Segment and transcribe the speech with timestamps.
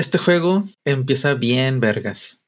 [0.00, 2.42] Este juego empieza bien vergas.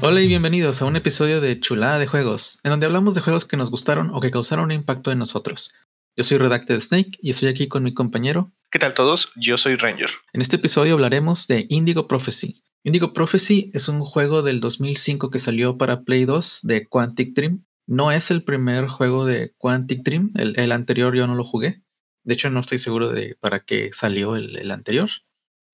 [0.00, 3.46] Hola y bienvenidos a un episodio de Chulada de Juegos, en donde hablamos de juegos
[3.46, 5.74] que nos gustaron o que causaron un impacto en nosotros.
[6.16, 8.48] Yo soy Redacted Snake y estoy aquí con mi compañero.
[8.70, 9.32] ¿Qué tal todos?
[9.34, 10.10] Yo soy Ranger.
[10.34, 12.62] En este episodio hablaremos de Indigo Prophecy.
[12.84, 17.65] Indigo Prophecy es un juego del 2005 que salió para Play 2 de Quantic Dream
[17.86, 20.32] no es el primer juego de Quantic Dream.
[20.36, 21.82] El, anterior yo no lo jugué.
[22.24, 25.08] De hecho, no estoy seguro de para qué salió el, anterior.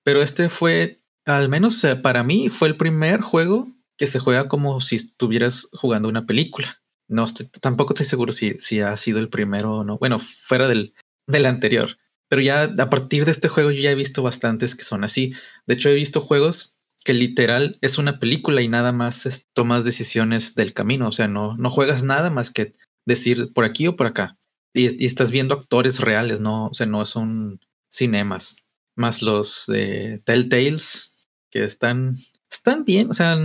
[0.05, 4.49] Pero este fue, al menos eh, para mí, fue el primer juego que se juega
[4.49, 6.83] como si estuvieras jugando una película.
[7.09, 7.27] No
[7.61, 9.97] tampoco estoy seguro si, si ha sido el primero o no.
[9.99, 10.95] Bueno, fuera del,
[11.27, 11.99] del anterior.
[12.29, 15.35] Pero ya a partir de este juego yo ya he visto bastantes que son así.
[15.67, 20.55] De hecho, he visto juegos que literal es una película y nada más tomas decisiones
[20.55, 21.09] del camino.
[21.09, 22.73] O sea, no, no juegas nada más que
[23.07, 24.37] decir por aquí o por acá.
[24.75, 28.65] Y, estás viendo actores reales, no, o sea, no son cinemas.
[28.97, 32.17] Más los de Telltales, que están,
[32.51, 33.11] están bien.
[33.11, 33.37] O sea,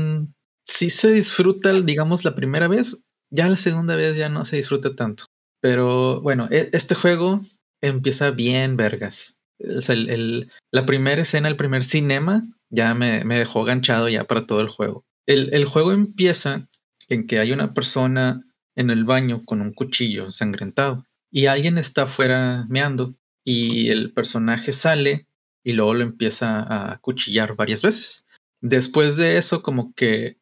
[0.66, 4.96] si se disfruta, digamos, la primera vez, ya la segunda vez ya no se disfruta
[4.96, 5.26] tanto.
[5.62, 7.42] Pero bueno, e, este juego
[7.82, 9.40] empieza bien, vergas.
[9.60, 14.46] O sea, el, la primera escena, el primer cinema, ya me, dejó ganchado ya para
[14.46, 15.06] todo el juego.
[15.26, 16.68] El, juego empieza
[17.10, 18.44] en que hay una persona
[18.76, 24.72] en el baño con un cuchillo ensangrentado y alguien está afuera meando y el personaje
[24.72, 25.28] sale
[25.64, 28.26] y luego lo empieza a cuchillar varias veces.
[28.62, 30.38] Después de eso, como que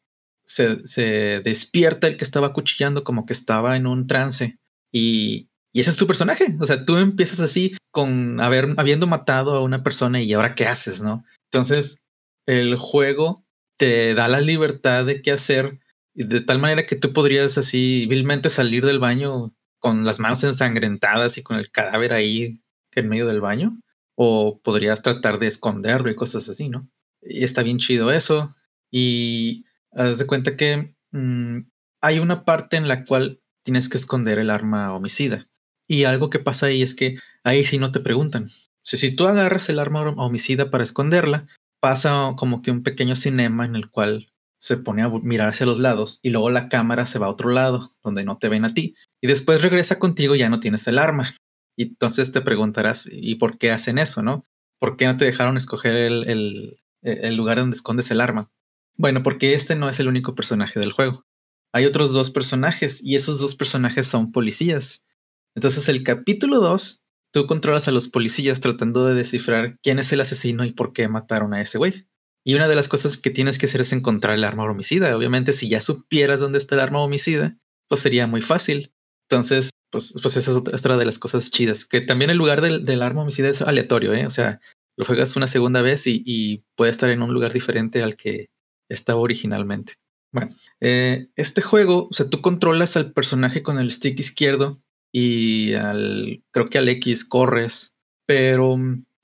[0.46, 4.60] se, se despierta el que estaba cuchillando, como que estaba en un trance
[4.92, 6.56] y, y ese es tu personaje.
[6.60, 10.66] O sea, tú empiezas así con haber, habiendo matado a una persona y ahora qué
[10.66, 11.26] haces, ¿no?
[11.52, 12.02] Entonces,
[12.46, 13.46] el juego
[13.78, 15.80] te da la libertad de qué hacer
[16.14, 21.38] de tal manera que tú podrías así vilmente salir del baño con las manos ensangrentadas
[21.38, 22.62] y con el cadáver ahí
[22.94, 23.78] en medio del baño
[24.16, 26.88] o podrías tratar de esconderlo y cosas así, ¿no?
[27.22, 28.56] Y está bien chido eso
[28.90, 31.60] y haz de cuenta que mm,
[32.02, 35.48] hay una parte en la cual tienes que esconder el arma homicida
[35.88, 38.50] y algo que pasa ahí es que ahí sí no te preguntan.
[38.84, 41.48] Si, si tú agarras el arma homicida para esconderla,
[41.86, 45.80] pasa como que un pequeño cinema en el cual se pone a mirar hacia los
[45.80, 48.74] lados y luego la cámara se va a otro lado donde no te ven a
[48.74, 51.36] ti y después regresa contigo y ya no tienes el arma.
[51.78, 54.46] Y entonces te preguntarás, ¿y por qué hacen eso, no?
[54.80, 58.50] ¿Por qué no te dejaron escoger el, el lugar donde escondes el arma?
[58.98, 61.24] Bueno, porque este no es el único personaje del juego.
[61.72, 65.06] Hay otros dos personajes y esos dos personajes son policías.
[65.54, 67.05] Entonces el capítulo 2
[67.36, 71.10] tú controlas a los policías tratando de descifrar quién es el asesino y por qué
[71.10, 72.08] mataron a ese güey.
[72.46, 75.18] Y una de las cosas que tienes que hacer es encontrar el arma homicida.
[75.18, 77.58] Obviamente, si ya supieras dónde está el arma homicida,
[77.90, 78.94] pues sería muy fácil.
[79.28, 81.84] Entonces, pues, pues esa es otra de las cosas chidas.
[81.84, 84.26] Que también el lugar del, arma homicida es aleatorio, ¿eh?
[84.26, 84.62] O sea,
[84.96, 88.48] lo juegas una segunda vez y, puede estar en un lugar diferente al que
[88.90, 89.96] estaba originalmente.
[90.32, 94.78] Bueno, eh, este juego, o sea, tú controlas al personaje con el stick izquierdo
[95.18, 97.96] y al, creo que al X corres,
[98.26, 98.76] pero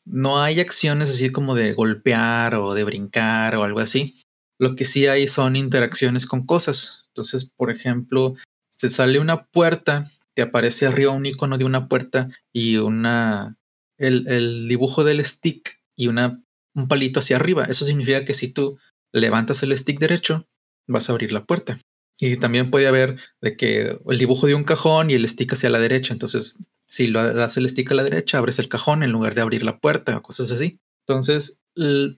[0.05, 4.15] no hay acciones así como de golpear o de brincar o algo así.
[4.57, 7.03] Lo que sí hay son interacciones con cosas.
[7.07, 8.35] Entonces, por ejemplo,
[8.69, 13.57] se sale una puerta, te aparece arriba un icono de una puerta y una
[13.97, 16.41] el, el dibujo del stick y una,
[16.73, 17.65] un palito hacia arriba.
[17.65, 18.79] Eso significa que si tú
[19.11, 20.47] levantas el stick derecho,
[20.87, 21.77] vas a abrir la puerta.
[22.23, 25.71] Y también puede haber de que el dibujo de un cajón y el stick hacia
[25.71, 26.13] la derecha.
[26.13, 29.41] Entonces, si lo das el stick a la derecha, abres el cajón en lugar de
[29.41, 30.79] abrir la puerta o cosas así.
[31.07, 31.63] Entonces,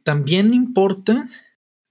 [0.03, 1.23] también importa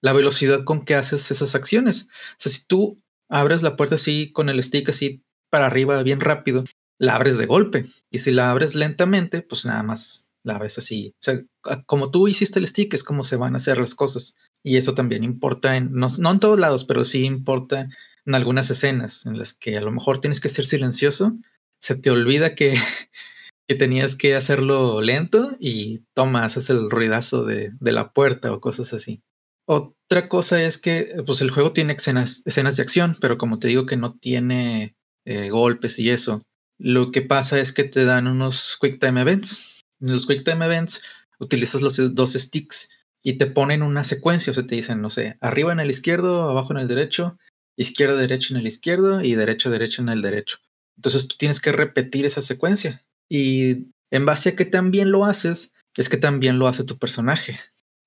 [0.03, 2.11] la velocidad con que haces esas acciones.
[2.33, 6.21] O sea, si tú abres la puerta así con el stick así para arriba bien
[6.21, 6.65] rápido,
[6.99, 7.87] la abres de golpe.
[8.11, 11.15] Y si la abres lentamente, pues nada más la abres así.
[11.15, 11.41] O sea,
[11.87, 14.37] como tú hiciste el stick, es como se van a hacer las cosas.
[14.63, 17.89] Y eso también importa, en, no, en todos lados, pero sí importa
[18.25, 21.37] en algunas escenas en las que a lo mejor tienes que ser silencioso,
[21.81, 22.75] se te olvida que,
[23.69, 28.61] que tenías que hacerlo lento y tomas, haces el ruidazo de, de, la puerta o
[28.61, 29.23] cosas así.
[29.67, 33.69] Otra cosa es que pues el juego tiene escenas, escenas de acción, pero como te
[33.69, 36.43] digo que no tiene eh, golpes y eso,
[36.79, 39.72] lo que pasa es que te dan unos Quick Time Events.
[40.03, 41.03] En los Quick Time Events
[41.39, 42.91] utilizas los dos sticks
[43.23, 46.43] y te ponen una secuencia, o sea, te dicen, no sé, arriba en el izquierdo,
[46.43, 47.39] abajo en el derecho,
[47.77, 50.59] izquierda, derecha en el izquierdo y derecha, derecha en el derecho.
[50.97, 55.73] Entonces tú tienes que repetir esa secuencia y en base a que también lo haces,
[55.97, 57.59] es que también lo hace tu personaje.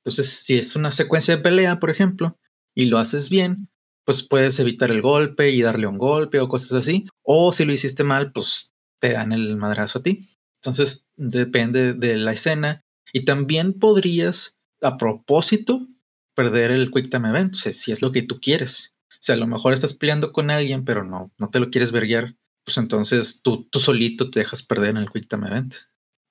[0.03, 2.38] Entonces, si es una secuencia de pelea, por ejemplo,
[2.75, 3.69] y lo haces bien,
[4.06, 7.06] pues puedes evitar el golpe y darle un golpe o cosas así.
[7.24, 10.24] O si lo hiciste mal, pues te dan el madrazo a ti.
[10.66, 12.84] Entonces depende de la escena
[13.14, 15.86] y también podrías a propósito
[16.34, 18.96] perder el Quick Time Event, si es lo que tú quieres.
[19.12, 21.92] O sea, a lo mejor estás peleando con alguien, pero no, no te lo quieres
[21.92, 25.76] verguiar, pues entonces tú, tú solito te dejas perder en el Quick Time Event.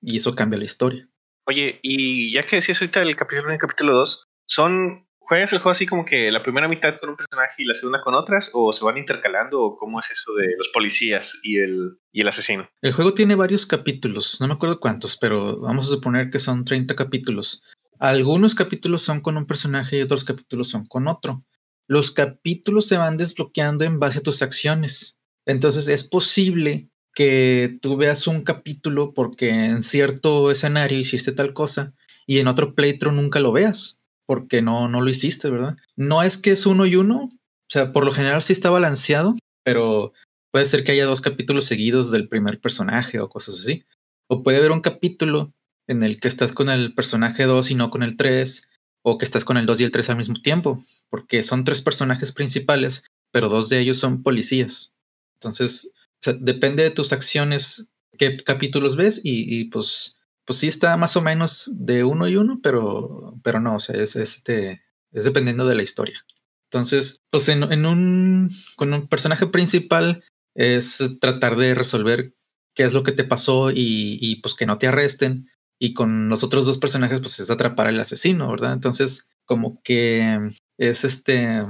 [0.02, 1.08] Y eso cambia la historia.
[1.46, 5.54] Oye, y ya que decías ahorita el capítulo 1 y el capítulo 2, ¿son ¿Juegas
[5.54, 8.14] el juego así como que la primera mitad con un personaje y la segunda con
[8.14, 8.50] otras?
[8.52, 9.62] ¿O se van intercalando?
[9.62, 12.68] ¿O cómo es eso de los policías y el, y el asesino?
[12.82, 16.64] El juego tiene varios capítulos, no me acuerdo cuántos, pero vamos a suponer que son
[16.64, 17.62] 30 capítulos.
[17.98, 21.42] Algunos capítulos son con un personaje y otros capítulos son con otro.
[21.86, 25.18] Los capítulos se van desbloqueando en base a tus acciones.
[25.46, 31.94] Entonces es posible que tú veas un capítulo porque en cierto escenario hiciste tal cosa
[32.26, 35.76] y en otro playthrough nunca lo veas porque no, no lo hiciste, ¿verdad?
[35.96, 39.34] No es que es uno y uno, o sea, por lo general sí está balanceado,
[39.64, 40.12] pero
[40.50, 43.84] puede ser que haya dos capítulos seguidos del primer personaje o cosas así.
[44.28, 45.52] O puede haber un capítulo
[45.86, 48.70] en el que estás con el personaje 2 y no con el 3,
[49.02, 51.82] o que estás con el 2 y el 3 al mismo tiempo, porque son tres
[51.82, 54.96] personajes principales, pero dos de ellos son policías.
[55.34, 55.92] Entonces,
[56.40, 61.22] depende de tus acciones qué capítulos ves y, y pues pues sí está más o
[61.22, 64.82] menos de uno y uno, pero, pero no, o sea, es, este,
[65.12, 66.24] es dependiendo de la historia.
[66.70, 70.24] Entonces, pues en, un, con un personaje principal
[70.54, 72.34] es tratar de resolver
[72.74, 75.48] qué es lo que te pasó y, y, pues que no te arresten.
[75.78, 78.72] Y con los otros dos personajes, pues es atrapar al asesino, ¿verdad?
[78.72, 81.62] Entonces, como que es este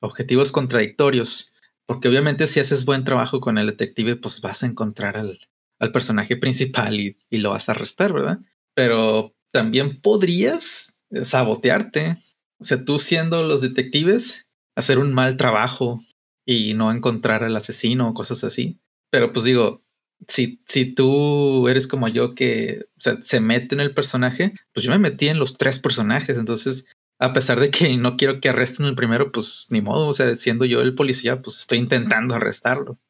[0.00, 1.52] objetivos contradictorios,
[1.86, 5.38] porque obviamente si haces buen trabajo con el detective, pues vas a encontrar al,
[5.82, 8.38] al personaje principal y, lo vas a arrestar, ¿verdad?
[8.74, 12.16] Pero también podrías sabotearte.
[12.60, 14.46] O sea, tú siendo los detectives,
[14.76, 16.00] hacer un mal trabajo
[16.46, 18.80] y no encontrar al asesino o cosas así.
[19.10, 19.82] Pero pues digo,
[20.28, 25.00] si, si tú eres como yo que se mete en el personaje, pues yo me
[25.00, 26.38] metí en los tres personajes.
[26.38, 26.86] Entonces,
[27.18, 30.06] a pesar de que no quiero que arresten el primero, pues ni modo.
[30.06, 33.00] O sea, siendo yo el policía, pues estoy intentando arrestarlo.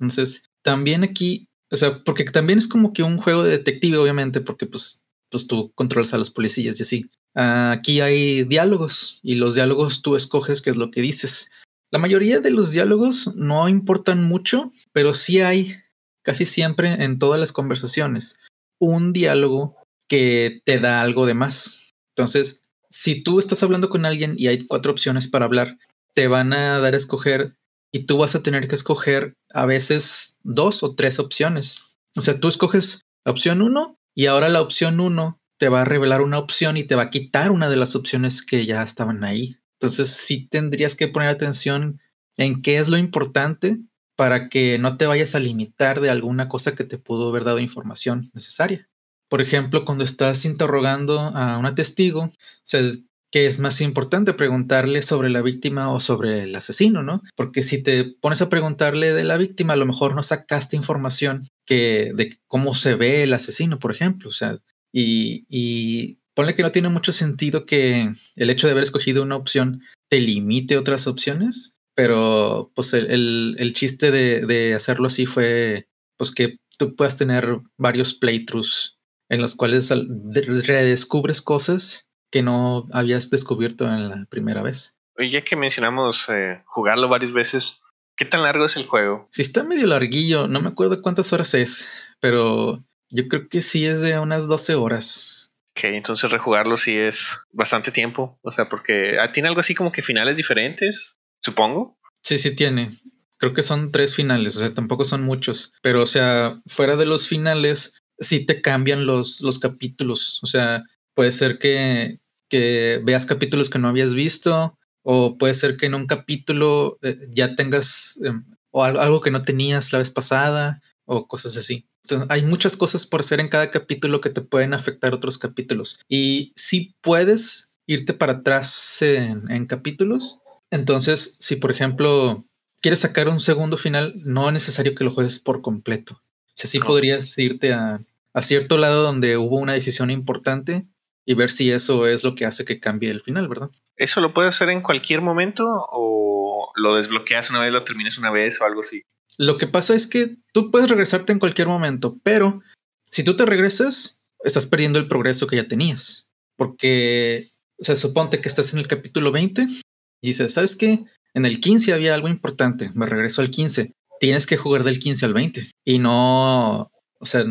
[0.00, 4.40] Entonces, también aquí o sea, porque también es como que un juego de detective, obviamente,
[4.40, 7.10] porque pues, pues tú controlas a los policías y así.
[7.34, 11.50] aquí hay diálogos y los diálogos tú escoges qué es lo que dices.
[11.90, 15.74] La mayoría de los diálogos no importan mucho, pero sí hay
[16.22, 18.38] casi siempre en todas las conversaciones
[18.78, 19.76] un diálogo
[20.08, 21.94] que te da algo de más.
[22.14, 25.78] Entonces, si tú estás hablando con alguien y hay cuatro opciones para hablar,
[26.14, 27.56] te van a dar a escoger
[27.96, 31.96] y tú vas a tener que escoger a veces dos o tres opciones.
[32.14, 35.84] O sea, tú escoges la opción uno y ahora la opción uno te va a
[35.86, 39.24] revelar una opción y te va a quitar una de las opciones que ya estaban
[39.24, 39.56] ahí.
[39.80, 42.02] Entonces sí tendrías que poner atención
[42.36, 43.78] en qué es lo importante
[44.14, 47.60] para que no te vayas a limitar de alguna cosa que te pudo haber dado
[47.60, 48.90] información necesaria.
[49.30, 52.30] Por ejemplo, cuando estás interrogando a una testigo,
[52.62, 52.92] se
[53.36, 57.20] que es más importante preguntarle sobre la víctima o sobre el asesino, ¿no?
[57.34, 61.42] Porque si te pones a preguntarle de la víctima, a lo mejor no sacaste información
[61.66, 64.56] que de cómo se ve el asesino, por ejemplo, o sea,
[64.90, 69.36] y, y ponle que no tiene mucho sentido que el hecho de haber escogido una
[69.36, 75.90] opción te limite otras opciones, pero pues el, el, chiste de, de hacerlo así fue
[76.16, 78.98] pues que tú puedas tener varios playthroughs
[79.28, 82.05] en los cuales redescubres cosas
[82.36, 84.94] que no habías descubierto en la primera vez.
[85.16, 87.80] Oye, ya que mencionamos eh, jugarlo varias veces,
[88.14, 89.26] ¿qué tan largo es el juego?
[89.30, 91.90] Si está medio larguillo, no me acuerdo cuántas horas es,
[92.20, 95.54] pero yo creo que sí es de unas 12 horas.
[95.70, 99.90] Ok, entonces rejugarlo sí es bastante tiempo, o sea, porque ah, tiene algo así como
[99.90, 101.96] que finales diferentes, supongo.
[102.22, 102.90] Sí, sí tiene.
[103.38, 107.06] Creo que son tres finales, o sea, tampoco son muchos, pero o sea, fuera de
[107.06, 113.70] los finales, sí te cambian los, los capítulos, o sea, puede ser que, veas capítulos
[113.70, 114.76] que no habías visto
[115.08, 119.42] o puede ser que en un capítulo eh, ya tengas em, o algo, que no
[119.42, 121.86] tenías la vez pasada o cosas así.
[122.02, 126.00] Entonces, hay muchas cosas por hacer en cada capítulo que te pueden afectar otros capítulos.
[126.08, 130.40] Y si puedes irte para atrás en, capítulos,
[130.72, 132.44] entonces si por ejemplo
[132.80, 136.14] quieres sacar un segundo final, no es necesario que lo juegues por completo.
[136.14, 138.00] O sea, sí podrías irte a,
[138.34, 140.84] a cierto lado donde hubo una decisión importante
[141.26, 143.68] y ver si eso es lo que hace que cambie el final, ¿verdad?
[143.96, 148.30] ¿Eso lo puedes hacer en cualquier momento o lo desbloqueas una vez, lo terminas una
[148.30, 149.02] vez o algo así?
[149.36, 152.60] Lo que pasa es que tú puedes regresarte en cualquier momento, pero
[153.02, 156.28] si tú te regresas, estás perdiendo el progreso que ya tenías.
[156.56, 161.04] Porque, o sea, suponte que estás en el capítulo 20 y dices, ¿sabes qué?
[161.34, 163.92] En el 15 había algo importante, me regreso al 15.
[164.20, 167.44] Tienes que jugar del 15 al 20 y no, o sea,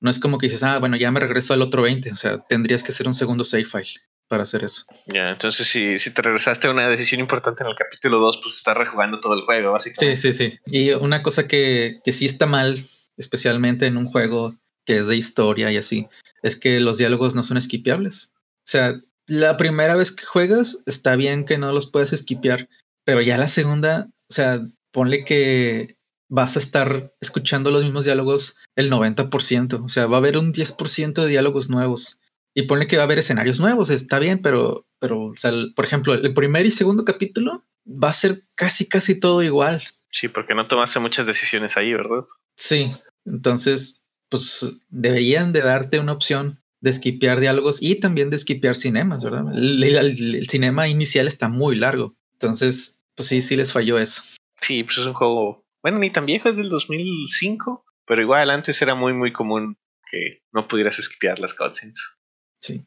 [0.00, 2.12] No es como que dices, ah, bueno, ya me regreso al otro 20.
[2.12, 4.84] O sea, tendrías que hacer un segundo save file para hacer eso.
[5.06, 8.56] Ya, entonces si, si te regresaste a una decisión importante en el capítulo 2, pues
[8.56, 10.16] estás rejugando todo el juego, básicamente.
[10.16, 10.58] Sí, sí, sí.
[10.66, 12.80] Y una cosa que, que sí está mal,
[13.16, 14.54] especialmente en un juego
[14.86, 16.08] que es de historia y así,
[16.42, 18.32] es que los diálogos no son esquipeables.
[18.36, 22.68] O sea, la primera vez que juegas está bien que no los puedes esquipear,
[23.04, 24.60] pero ya la segunda, o sea,
[24.92, 25.96] ponle que
[26.30, 30.52] vas a estar escuchando los mismos diálogos el 90%, o sea, va a haber un
[30.52, 32.20] 10% de diálogos nuevos.
[32.54, 35.84] Y ponle que va a haber escenarios nuevos, está bien, pero, pero o sea, por
[35.84, 39.82] ejemplo, el primer y segundo capítulo va a ser casi, casi todo igual.
[40.06, 42.24] Sí, porque no tomaste muchas decisiones ahí, ¿verdad?
[42.56, 42.90] Sí,
[43.24, 49.22] entonces, pues deberían de darte una opción de esquipear diálogos y también de esquipear cinemas,
[49.22, 49.44] ¿verdad?
[49.54, 52.14] El, cinema inicial está muy largo.
[52.32, 54.22] Entonces, pues sí, sí les falló eso.
[54.60, 58.80] Sí, pues es un juego, bueno, ni tan viejo, es del 2005, pero igual antes
[58.82, 59.76] era muy, muy común
[60.10, 62.16] que no pudieras esquipear las cutscenes.
[62.58, 62.84] Sí.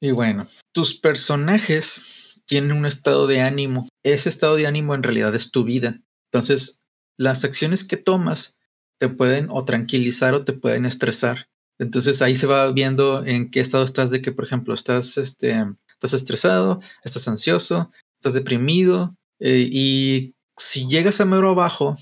[0.00, 3.88] Y bueno, tus personajes tienen un estado de ánimo.
[4.02, 6.00] Ese estado de ánimo en realidad es tu vida.
[6.30, 6.84] Entonces,
[7.16, 8.58] las acciones que tomas
[8.98, 11.48] te pueden o tranquilizar o te pueden estresar.
[11.78, 15.64] Entonces ahí se va viendo en qué estado estás de que, por ejemplo, estás, este,
[15.92, 21.96] estás estresado, estás ansioso, estás deprimido eh, y si llegas a mero abajo,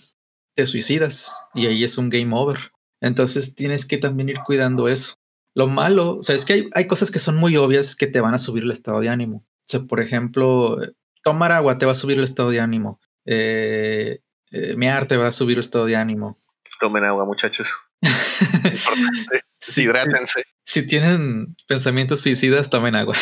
[0.57, 2.59] te suicidas y ahí es un game over.
[3.01, 5.15] Entonces tienes que también ir cuidando eso.
[5.55, 8.21] Lo malo, o sea, es que hay, hay cosas que son muy obvias que te
[8.21, 9.39] van a subir el estado de ánimo.
[9.39, 10.79] O sea, por ejemplo,
[11.23, 13.01] tomar agua te va a subir el estado de ánimo.
[13.25, 14.21] Eh,
[14.51, 16.37] eh, mear te va a subir el estado de ánimo.
[16.79, 17.75] Tomen agua, muchachos.
[19.59, 20.45] sí, hidrátense.
[20.63, 23.17] Si, tienen pensamientos suicidas, tomen agua.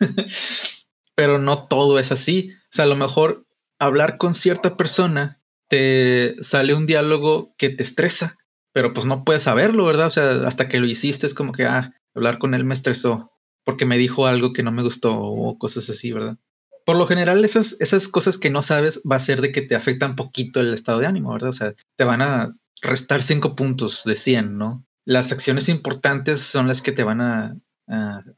[1.14, 2.52] Pero no todo es así.
[2.54, 3.46] O sea, a lo mejor
[3.78, 5.39] hablar con cierta persona
[5.70, 8.36] te sale un diálogo que te estresa,
[8.72, 10.08] pero pues no puedes saberlo, ¿verdad?
[10.08, 13.30] O sea, hasta que lo hiciste es como que, ah, hablar con él me estresó
[13.64, 16.36] porque me dijo algo que no me gustó o cosas así, ¿verdad?
[16.84, 19.76] Por lo general, esas, esas cosas que no sabes va a ser de que te
[19.76, 21.50] afectan poquito el estado de ánimo, ¿verdad?
[21.50, 24.84] O sea, te van a restar cinco puntos de 100, ¿no?
[25.04, 27.56] Las acciones importantes son las que te van a,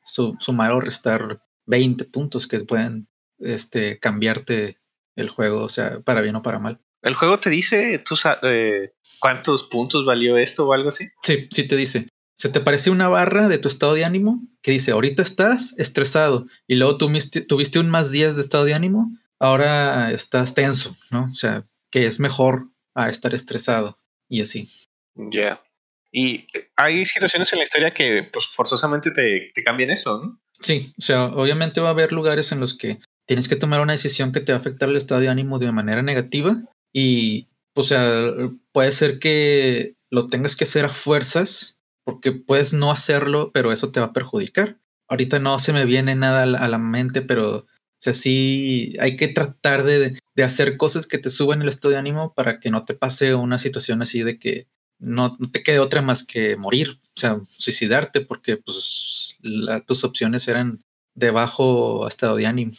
[0.05, 3.09] sumar o restar 20 puntos que pueden
[3.39, 4.79] este, cambiarte
[5.15, 6.81] el juego, o sea, para bien o para mal.
[7.03, 11.09] ¿El juego te dice tú, eh, cuántos puntos valió esto o algo así?
[11.23, 12.07] Sí, sí te dice.
[12.39, 16.47] Se te parece una barra de tu estado de ánimo que dice, ahorita estás estresado
[16.67, 21.25] y luego tuviste, tuviste un más 10 de estado de ánimo, ahora estás tenso, ¿no?
[21.25, 23.97] O sea, que es mejor a estar estresado
[24.29, 24.69] y así.
[25.15, 25.63] Ya.
[26.11, 30.41] Y hay situaciones en la historia que pues forzosamente te, te cambian eso, ¿no?
[30.61, 33.93] Sí, o sea, obviamente va a haber lugares en los que tienes que tomar una
[33.93, 36.63] decisión que te va a afectar el estado de ánimo de manera negativa
[36.93, 38.33] y, o sea,
[38.73, 43.93] puede ser que lo tengas que hacer a fuerzas porque puedes no hacerlo, pero eso
[43.93, 44.79] te va a perjudicar.
[45.09, 47.67] Ahorita no se me viene nada a la mente, pero
[48.03, 51.93] o sea, sí hay que tratar de, de hacer cosas que te suban el estado
[51.93, 54.67] de ánimo para que no te pase una situación así de que
[54.99, 59.39] no, te quede otra más que morir, o sea, suicidarte, porque pues
[59.87, 60.83] tus opciones eran
[61.15, 62.73] de bajo estado de ánimo.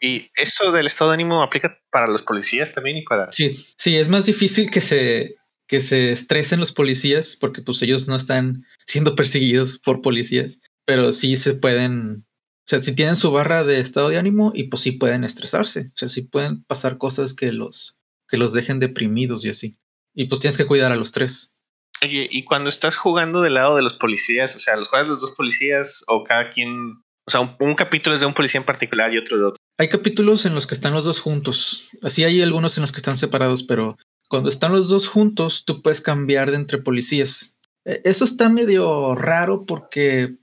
[0.00, 3.30] Y esto del estado de ánimo aplica para los policías también y para...
[3.30, 5.36] Sí, sí, es más difícil que se,
[5.66, 11.12] que se estresen los policías porque pues ellos no están siendo perseguidos por policías, pero
[11.12, 12.24] sí se pueden
[12.60, 15.88] o sea, si tienen su barra de estado de ánimo y pues sí pueden estresarse.
[15.88, 19.76] O sea, sí pueden pasar cosas que los, que los dejen deprimidos y así.
[20.14, 21.52] Y pues tienes que cuidar a los tres.
[22.00, 25.20] Oye, y cuando estás jugando del lado de los policías, o sea, los juegas los
[25.20, 29.12] dos policías o cada quien, o sea, un, capítulo es de un policía en particular
[29.12, 29.59] y otro de otro.
[29.80, 31.96] Hay capítulos en los que están los dos juntos.
[32.02, 33.96] Así hay algunos en los que están separados, pero
[34.28, 37.56] cuando están los dos juntos, tú puedes cambiar de entre policías.
[37.86, 40.36] E, eso está medio raro porque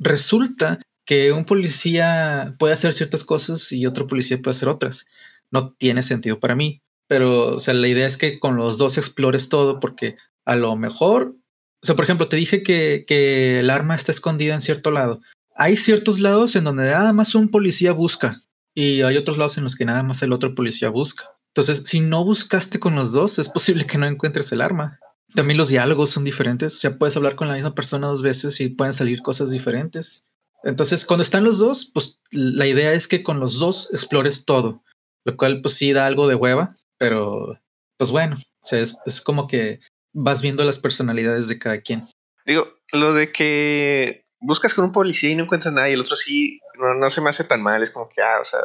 [0.00, 5.06] resulta que un policía puede hacer ciertas cosas y otro policía puede hacer otras.
[5.52, 8.98] No tiene sentido para mí, pero o sea, la idea es que con los dos
[8.98, 11.36] explores todo porque a lo mejor,
[11.80, 15.20] o sea, por ejemplo, te dije que, que el arma está escondida en cierto lado.
[15.54, 18.36] Hay ciertos lados en donde nada más un policía busca
[18.80, 21.30] y hay otros lados en los que nada más el otro policía busca.
[21.48, 24.98] Entonces, si no buscaste con los dos, es posible que no encuentres el arma.
[25.34, 28.58] También los diálogos son diferentes, o sea, puedes hablar con la misma persona dos veces
[28.60, 30.26] y pueden salir cosas diferentes.
[30.64, 34.82] Entonces, cuando están los dos, pues la idea es que con los dos explores todo,
[35.24, 37.58] lo cual pues sí da algo de hueva, pero
[37.98, 38.36] pues bueno,
[38.72, 39.80] es, como que
[40.14, 42.02] vas viendo las personalidades de cada quien.
[42.46, 46.16] Digo, lo de que buscas con un policía y no encuentras nada y el otro
[46.16, 48.60] sí, no, se me hace tan mal, es como que, ah, o sea,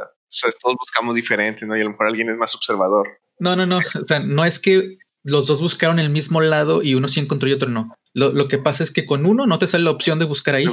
[0.62, 1.78] todos buscamos diferente, ¿no?
[1.78, 3.08] Y a lo mejor alguien es más observador.
[3.40, 6.96] No, no, no, o sea, no es que los dos buscaron el mismo lado y
[6.96, 7.96] uno sí encontró y otro no.
[8.14, 10.68] Lo, que pasa es que con uno no te sale la opción de buscar ahí.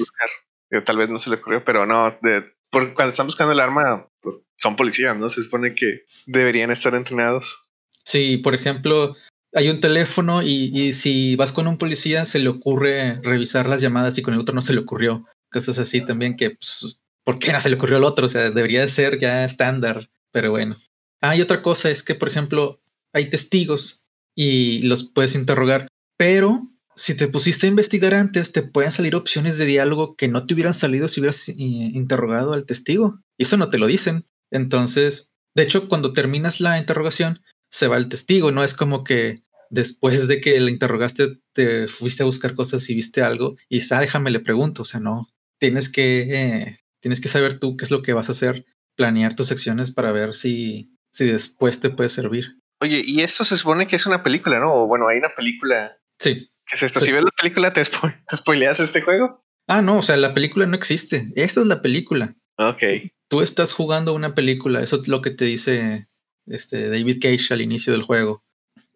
[0.84, 4.46] tal vez no se le ocurrió, pero no, de, cuando están buscando el arma, pues
[4.58, 5.28] son policías, ¿no?
[5.28, 7.60] Se supone que deberían estar entrenados.
[8.04, 9.16] Sí, por ejemplo,
[9.54, 14.16] hay un teléfono y, si vas con un policía se le ocurre revisar las llamadas
[14.18, 15.26] y con el otro no se le ocurrió.
[15.50, 18.26] Cosas así también que, pues, ¿por qué no se le ocurrió al otro?
[18.26, 20.76] O sea, debería de ser ya estándar, pero bueno.
[21.20, 22.80] Ah, otra cosa es que, por ejemplo,
[23.12, 26.62] hay testigos y los puedes interrogar, pero
[26.94, 30.54] si te pusiste a investigar antes, te pueden salir opciones de diálogo que no te
[30.54, 33.18] hubieran salido si hubieras eh, interrogado al testigo.
[33.38, 34.24] Y eso no te lo dicen.
[34.50, 37.40] Entonces, de hecho, cuando terminas la interrogación,
[37.72, 38.52] se va el testigo.
[38.52, 42.94] No es como que después de que le interrogaste, te fuiste a buscar cosas y
[42.94, 44.82] viste algo y ah, déjame le pregunto.
[44.82, 45.28] O sea, no.
[45.58, 49.34] Tienes que, eh, tienes que saber tú qué es lo que vas a hacer, planear
[49.34, 52.58] tus acciones para ver si, si después te puede servir.
[52.80, 54.74] Oye, y esto se supone que es una película, ¿no?
[54.74, 55.96] O bueno, hay una película.
[56.18, 56.50] Sí.
[56.66, 57.00] ¿Qué es esto?
[57.00, 59.44] Si ves la película, ¿te, spoileas este juego?
[59.68, 61.32] Ah, no, o sea, la película no existe.
[61.36, 62.34] Esta es la película.
[62.58, 62.82] Ok.
[63.28, 66.08] Tú estás jugando una película, eso es lo que te dice
[66.46, 68.42] este David Cage al inicio del juego.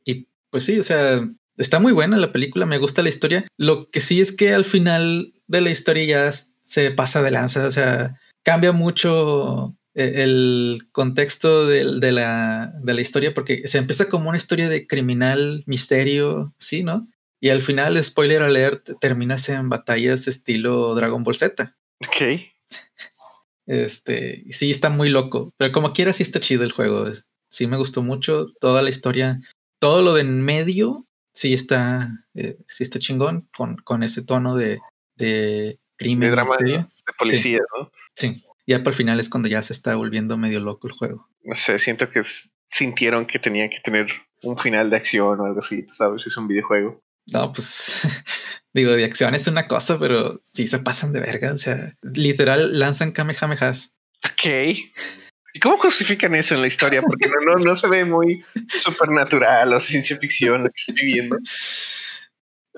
[0.04, 3.46] Y pues sí, o sea, está muy buena la película, me gusta la historia.
[3.56, 7.66] Lo que sí es que al final de la historia ya se pasa de lanza,
[7.66, 13.78] o sea, cambia mucho eh, el contexto de, de, la, de la historia porque se
[13.78, 17.08] empieza como una historia de criminal, misterio, sí, ¿no?
[17.40, 21.76] Y al final, spoiler alert, terminas en batallas estilo Dragon Ball Z.
[22.00, 22.40] Ok.
[23.66, 27.06] Este, sí, está muy loco, pero como quiera, sí está chido el juego.
[27.48, 29.40] Sí, me gustó mucho toda la historia,
[29.78, 34.56] todo lo de en medio, sí está, eh, sí está chingón con, con ese tono
[34.56, 34.80] de,
[35.16, 36.28] de crimen.
[36.28, 36.84] De drama de
[37.18, 37.90] policía, ¿no?
[38.14, 41.28] Sí, ya para el final es cuando ya se está volviendo medio loco el juego.
[41.42, 42.22] No sé, siento que
[42.68, 44.08] sintieron que tenían que tener
[44.42, 47.00] un final de acción o algo así, tú sabes, es un videojuego.
[47.26, 48.02] No, pues
[48.72, 51.52] digo, de acción es una cosa, pero sí se pasan de verga.
[51.52, 53.94] O sea, literal lanzan kamehamehas.
[54.24, 54.76] Ok.
[55.56, 57.00] ¿Y cómo justifican eso en la historia?
[57.00, 61.38] Porque no, no, no se ve muy supernatural o ciencia ficción lo que estoy viendo.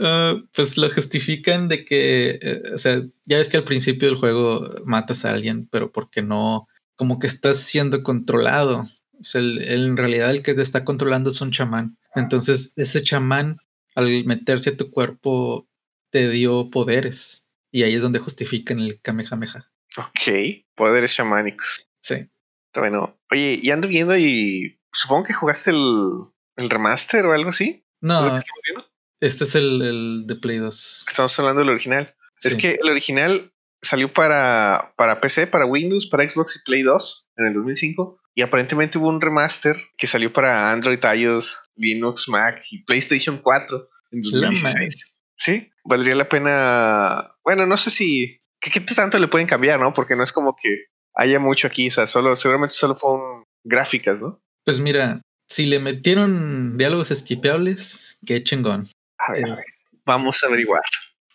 [0.00, 4.16] Ah, pues lo justifican de que, eh, o sea, ya ves que al principio del
[4.16, 8.84] juego matas a alguien, pero porque no, como que estás siendo controlado.
[9.18, 11.98] O sea, en realidad el que te está controlando es un chamán.
[12.14, 13.56] Entonces, ese chamán
[13.96, 15.66] al meterse a tu cuerpo
[16.10, 17.48] te dio poderes.
[17.72, 19.68] Y ahí es donde justifican el Kamehameha.
[19.96, 21.88] Ok, poderes chamánicos.
[22.00, 22.28] Sí.
[22.78, 27.84] Bueno, oye, y ando viendo y supongo que jugaste el, remaster o algo así.
[28.00, 28.38] No,
[29.20, 31.06] este es el, el, de Play 2.
[31.08, 32.14] Estamos hablando del original.
[32.42, 37.30] Es que el original salió para, para PC, para Windows, para Xbox y Play 2
[37.36, 38.20] en el 2005.
[38.34, 43.88] Y aparentemente hubo un remaster que salió para Android, iOS, Linux, Mac y PlayStation 4
[44.12, 45.14] en 2016.
[45.34, 47.32] Sí, valdría la pena.
[47.44, 48.38] Bueno, no sé si.
[48.60, 49.94] ¿Qué, tanto le pueden cambiar, no?
[49.94, 50.86] Porque no es como que
[51.18, 51.88] haya mucho aquí.
[51.88, 54.40] O sea, solo, seguramente solo fueron gráficas, ¿no?
[54.64, 58.86] Pues mira, si le metieron diálogos esquipeables, qué chingón.
[59.18, 59.56] A ver,
[60.06, 60.82] vamos a averiguar.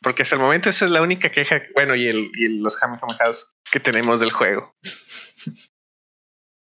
[0.02, 3.52] Porque hasta el momento esa es la única queja, bueno, y, el, y los House
[3.72, 4.74] que tenemos del juego.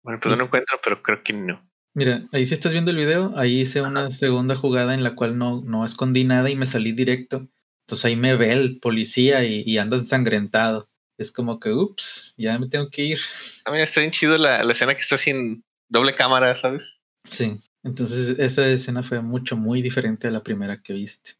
[0.03, 1.63] Bueno, pues, no lo encuentro, pero creo que no.
[1.93, 5.37] Mira, ahí si estás viendo el video, ahí hice una segunda jugada en la cual
[5.37, 7.47] no, no escondí nada y me salí directo.
[7.85, 10.90] Entonces ahí me ve el policía y, y anda ensangrentado.
[11.21, 13.19] Es como que, ups, ya me tengo que ir.
[13.65, 16.99] A mí está bien chido la, la escena que está sin doble cámara, ¿sabes?
[17.23, 21.35] Sí, entonces esa escena fue mucho, muy diferente a la primera que viste.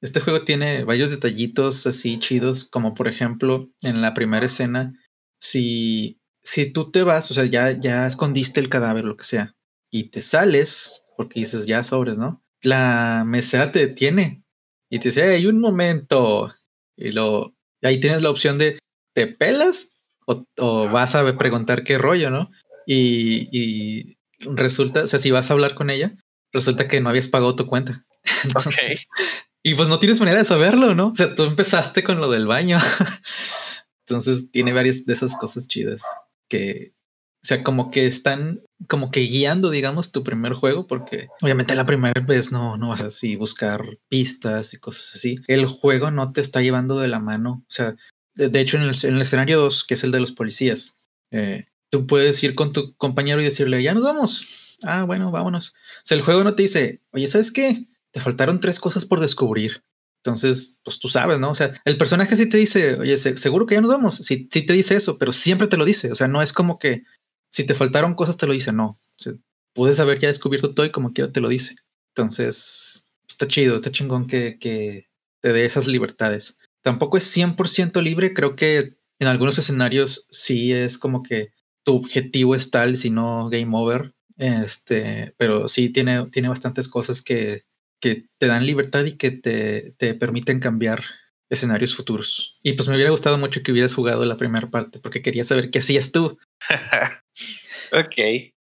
[0.00, 4.92] Este juego tiene varios detallitos así chidos, como por ejemplo en la primera escena,
[5.40, 9.54] si si tú te vas, o sea, ya, ya escondiste el cadáver, lo que sea,
[9.90, 12.42] y te sales, porque dices ya sobres, ¿no?
[12.62, 14.44] La mesera te detiene
[14.90, 16.52] y te dice, hay un momento.
[16.96, 18.78] Y lo, ahí tienes la opción de,
[19.12, 19.92] ¿te pelas?
[20.26, 22.50] O, vas a preguntar qué rollo, ¿no?
[22.86, 26.16] Y, y, resulta, o sea, si vas a hablar con ella,
[26.52, 28.04] resulta que no habías pagado tu cuenta.
[29.64, 31.08] Y pues no tienes manera de saberlo, ¿no?
[31.08, 32.78] O sea, tú empezaste con lo del baño.
[34.06, 36.02] Entonces tiene varias de esas cosas chidas
[36.48, 36.94] que,
[37.42, 41.86] o sea, como que están como que guiando, digamos, tu primer juego, porque obviamente la
[41.86, 45.38] primera vez no, no vas a así buscar pistas y cosas así.
[45.46, 47.62] El juego no te está llevando de la mano.
[47.62, 47.94] O sea,
[48.34, 50.96] de, hecho, en el, en el, escenario 2, que es el de los policías,
[51.30, 54.76] eh, tú puedes ir con tu compañero y decirle, ya nos vamos.
[54.84, 55.70] Ah, bueno, vámonos.
[55.70, 57.86] O sea, el juego no te dice, oye, ¿sabes qué?
[58.10, 59.82] Te faltaron tres cosas por descubrir.
[60.24, 61.50] Entonces, pues tú sabes, ¿no?
[61.50, 64.16] O sea, el personaje sí te dice, oye, seguro que ya nos vamos.
[64.16, 66.12] Sí, sí te dice eso, pero siempre te lo dice.
[66.12, 67.02] O sea, no es como que
[67.50, 68.86] si te faltaron cosas te lo dice, no.
[68.86, 69.32] O sea,
[69.74, 71.76] puedes haber descubierto todo y como quiera te lo dice.
[72.14, 75.08] Entonces, está chido, está chingón que, que
[75.40, 76.56] te dé esas libertades.
[76.82, 81.52] Tampoco es 100% libre, creo que en algunos escenarios sí es como que
[81.84, 84.12] tu objetivo es tal, si no game over.
[84.36, 87.62] Este, pero sí tiene, tiene bastantes cosas que,
[88.00, 91.02] que te dan libertad y que te, te permiten cambiar
[91.48, 92.58] escenarios futuros.
[92.62, 95.70] Y pues me hubiera gustado mucho que hubieras jugado la primera parte, porque quería saber
[95.70, 96.38] qué hacías tú.
[97.92, 98.16] ok,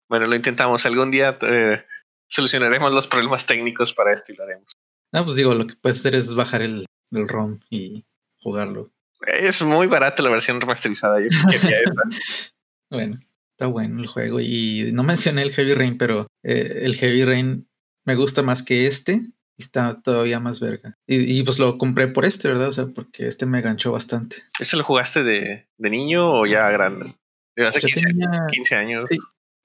[0.10, 0.86] bueno, lo intentamos.
[0.86, 1.84] Algún día eh,
[2.30, 4.72] solucionaremos los problemas técnicos para esto y lo haremos.
[5.14, 8.04] No, pues digo, lo que puedes hacer es bajar el, el ROM y
[8.42, 8.92] jugarlo.
[9.26, 11.20] Es muy barata la versión remasterizada.
[11.20, 12.02] Yo quería esa.
[12.90, 13.18] bueno,
[13.52, 14.40] está bueno el juego.
[14.40, 17.68] Y no mencioné el Heavy Rain, pero eh, el Heavy Rain
[18.06, 19.22] me gusta más que este.
[19.58, 20.94] Está todavía más verga.
[21.08, 22.68] Y, pues lo compré por este, ¿verdad?
[22.68, 24.38] O sea, porque este me ganchó bastante.
[24.60, 27.16] ¿Ese lo jugaste de, de niño o ya grande?
[27.58, 29.04] Hace 15, años.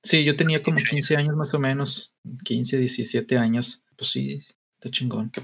[0.03, 2.17] Sí, yo tenía como 15 años más o menos.
[2.45, 3.85] 15, 17 años.
[3.97, 4.41] Pues sí,
[4.83, 5.31] está chingón.
[5.31, 5.41] Que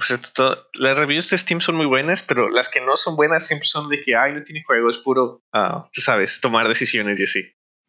[0.75, 3.89] las reviews de Steam son muy buenas, pero las que no son buenas siempre son
[3.89, 7.41] de que, ay, no tiene juego, es puro, uh, tú sabes, tomar decisiones y así.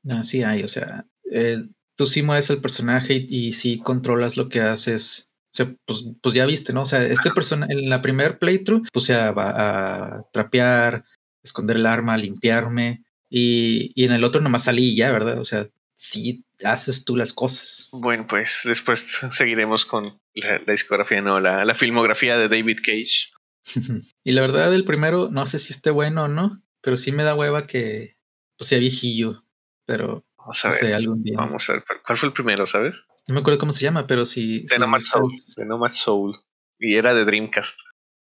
[0.10, 1.64] Así hay, o sea, eh,
[1.98, 5.34] tú sí mueves el personaje y, sí controlas lo que haces.
[5.46, 6.84] O sea, pues, pues ya viste, ¿no?
[6.84, 11.04] O sea, este personaje en la primer playthrough, pues ya va a trapear,
[11.44, 13.04] esconder el arma, limpiarme.
[13.32, 15.40] Y, y en el otro nomás salí ya, ¿verdad?
[15.40, 17.90] O sea, sí haces tú las cosas.
[17.92, 23.32] Bueno, pues después seguiremos con la, discografía, no, la, la, filmografía de David Cage.
[24.24, 27.24] y la verdad, el primero, no sé si esté bueno o no, pero sí me
[27.24, 28.16] da hueva que
[28.58, 29.42] pues, sea viejillo,
[29.86, 30.94] pero Vamos a ver.
[30.96, 31.36] algún día.
[31.38, 33.06] Vamos a ver, ¿cuál fue el primero, sabes?
[33.28, 34.66] No me acuerdo cómo se llama, pero sí.
[34.66, 35.32] The Nomad Soul.
[35.56, 36.40] The Nomad Soul.
[36.80, 37.78] Y era de Dreamcast.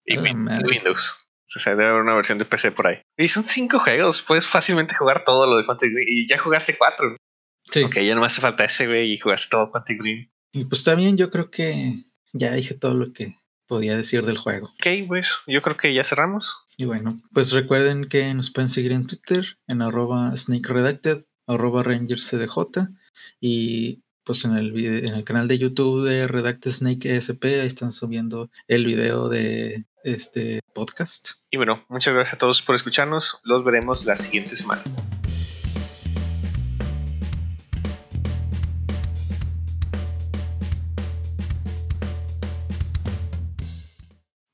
[0.06, 1.18] Y Windows.
[1.56, 3.02] O sea, debe haber una versión de PC por ahí.
[3.18, 4.22] Y son cinco juegos.
[4.22, 6.08] Puedes fácilmente jugar todo lo de Quantic Dream.
[6.08, 7.16] Y ya jugaste cuatro.
[7.72, 7.84] Sí.
[7.84, 10.30] Ok, ya no me hace falta ese, güey, y jugaste todo Quantic Dream.
[10.52, 11.96] Y pues también yo creo que
[12.34, 14.68] ya dije todo lo que podía decir del juego.
[14.68, 16.66] Ok, pues yo creo que ya cerramos.
[16.78, 22.90] Y bueno, pues recuerden que nos pueden seguir en Twitter, en arroba SnakeRedacted, arroba RangersCDJ
[23.40, 27.92] y pues en el, en el canal de YouTube de Redacted Snake ESP, ahí están
[27.92, 31.32] subiendo el video de este podcast.
[31.50, 33.40] Y bueno, muchas gracias a todos por escucharnos.
[33.44, 34.82] Los veremos la siguiente semana.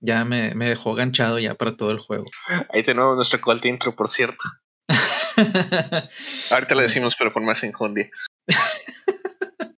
[0.07, 2.27] Ya me, me dejó ganchado ya para todo el juego.
[2.69, 4.41] Ahí tenemos nuestro call intro, por cierto.
[6.51, 8.09] Ahorita le decimos, pero con más enjundia.